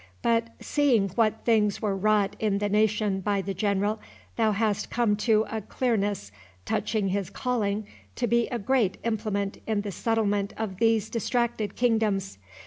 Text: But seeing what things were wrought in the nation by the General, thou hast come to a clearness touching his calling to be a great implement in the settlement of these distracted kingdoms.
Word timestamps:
But 0.23 0.47
seeing 0.59 1.09
what 1.09 1.45
things 1.45 1.79
were 1.79 1.95
wrought 1.95 2.35
in 2.39 2.57
the 2.57 2.69
nation 2.69 3.19
by 3.21 3.43
the 3.43 3.53
General, 3.53 3.99
thou 4.35 4.51
hast 4.51 4.89
come 4.89 5.15
to 5.17 5.45
a 5.47 5.61
clearness 5.61 6.31
touching 6.65 7.09
his 7.09 7.29
calling 7.29 7.85
to 8.15 8.25
be 8.25 8.47
a 8.47 8.57
great 8.57 8.97
implement 9.03 9.61
in 9.67 9.81
the 9.81 9.91
settlement 9.91 10.55
of 10.57 10.77
these 10.77 11.07
distracted 11.07 11.75
kingdoms. 11.75 12.39